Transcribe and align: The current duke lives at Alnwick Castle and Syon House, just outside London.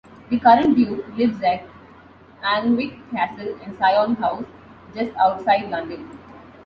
The 0.31 0.39
current 0.39 0.75
duke 0.75 1.05
lives 1.15 1.43
at 1.43 1.63
Alnwick 2.43 2.97
Castle 3.11 3.55
and 3.63 3.77
Syon 3.77 4.15
House, 4.15 4.45
just 4.95 5.15
outside 5.15 5.69
London. 5.69 6.09